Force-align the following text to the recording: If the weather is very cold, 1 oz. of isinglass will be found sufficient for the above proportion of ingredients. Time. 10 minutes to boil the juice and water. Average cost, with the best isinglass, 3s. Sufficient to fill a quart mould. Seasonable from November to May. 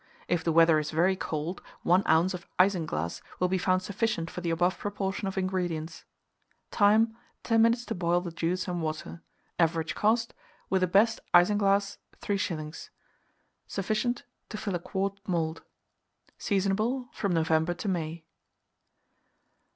If 0.27 0.43
the 0.43 0.51
weather 0.51 0.79
is 0.79 0.89
very 0.89 1.15
cold, 1.15 1.61
1 1.83 2.01
oz. 2.07 2.33
of 2.33 2.47
isinglass 2.59 3.21
will 3.39 3.49
be 3.49 3.59
found 3.59 3.83
sufficient 3.83 4.31
for 4.31 4.41
the 4.41 4.49
above 4.49 4.79
proportion 4.79 5.27
of 5.27 5.37
ingredients. 5.37 6.05
Time. 6.71 7.15
10 7.43 7.61
minutes 7.61 7.85
to 7.85 7.93
boil 7.93 8.19
the 8.19 8.31
juice 8.31 8.67
and 8.67 8.81
water. 8.81 9.21
Average 9.59 9.93
cost, 9.93 10.33
with 10.71 10.81
the 10.81 10.87
best 10.87 11.19
isinglass, 11.35 11.97
3s. 12.19 12.89
Sufficient 13.67 14.23
to 14.49 14.57
fill 14.57 14.73
a 14.73 14.79
quart 14.79 15.19
mould. 15.27 15.61
Seasonable 16.35 17.09
from 17.13 17.31
November 17.35 17.75
to 17.75 17.87
May. 17.87 18.25